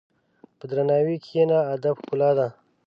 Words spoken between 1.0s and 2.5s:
کښېنه، ادب ښکلا ده.